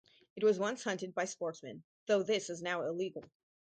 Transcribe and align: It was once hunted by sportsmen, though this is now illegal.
It 0.35 0.43
was 0.43 0.57
once 0.57 0.83
hunted 0.83 1.13
by 1.13 1.25
sportsmen, 1.25 1.83
though 2.07 2.23
this 2.23 2.49
is 2.49 2.63
now 2.63 2.81
illegal. 2.81 3.25